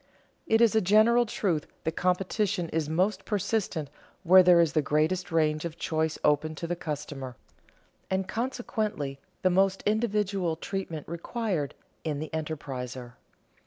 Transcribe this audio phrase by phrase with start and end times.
[0.47, 3.87] _It is a general truth that competition is most persistent
[4.23, 7.35] where there is the greatest range of choice open to the customer,
[8.09, 13.13] and consequently the most individual treatment required in the enterpriser.